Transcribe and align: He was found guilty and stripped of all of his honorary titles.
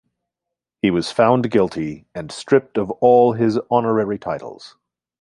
He 0.81 0.89
was 0.89 1.11
found 1.11 1.51
guilty 1.51 2.07
and 2.15 2.31
stripped 2.31 2.79
of 2.79 2.89
all 2.89 3.33
of 3.35 3.39
his 3.39 3.59
honorary 3.69 4.17
titles. 4.17 4.75